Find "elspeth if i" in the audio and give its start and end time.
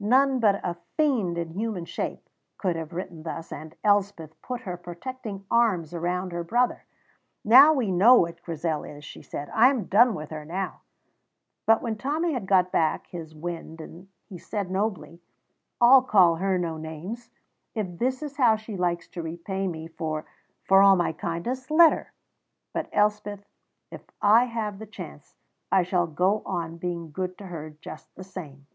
22.92-24.44